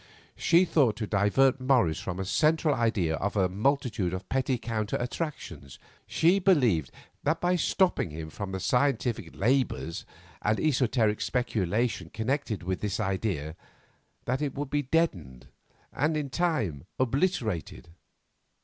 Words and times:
She 0.35 0.65
thought 0.65 0.95
to 0.95 1.05
divert 1.05 1.59
Morris 1.61 1.99
from 1.99 2.19
a 2.19 2.25
central 2.25 2.73
idea 2.73 3.19
by 3.19 3.45
a 3.45 3.47
multitude 3.47 4.15
of 4.15 4.27
petty 4.29 4.57
counter 4.57 4.97
attractions; 4.99 5.77
she 6.07 6.39
believed 6.39 6.89
that 7.21 7.39
by 7.39 7.55
stopping 7.55 8.09
him 8.09 8.31
from 8.31 8.51
the 8.51 8.59
scientific 8.59 9.29
labours 9.35 10.03
and 10.41 10.59
esoteric 10.59 11.21
speculation 11.21 12.09
connected 12.09 12.63
with 12.63 12.81
this 12.81 12.99
idea, 12.99 13.55
that 14.25 14.41
it 14.41 14.55
would 14.55 14.71
be 14.71 14.81
deadened 14.81 15.49
and 15.93 16.17
in 16.17 16.31
time 16.31 16.85
obliterated. 16.97 17.89